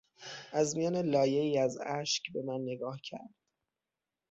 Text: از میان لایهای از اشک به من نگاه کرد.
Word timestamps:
از 0.51 0.77
میان 0.77 0.97
لایهای 0.97 1.57
از 1.57 1.77
اشک 1.85 2.23
به 2.33 2.41
من 2.43 2.61
نگاه 2.65 2.99
کرد. 3.03 3.33